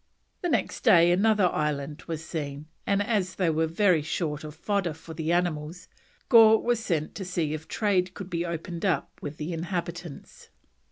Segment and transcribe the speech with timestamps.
[0.41, 4.95] The next day another island was seen, and as they were very short of fodder
[4.95, 5.87] for the animals,
[6.27, 10.49] Gore was sent to see if trade could be opened up with the inhabitants.